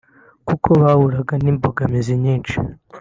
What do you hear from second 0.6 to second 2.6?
bahuraga n’imbogamizi nyishi